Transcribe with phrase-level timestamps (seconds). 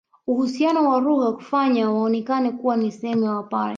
[0.27, 3.69] Uhusiano wa lugha hufanya waonekane kuwa ni sehemu ya Wapare